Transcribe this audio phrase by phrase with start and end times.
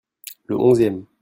[0.47, 1.05] Le onzième.